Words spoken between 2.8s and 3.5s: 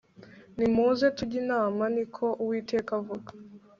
avuga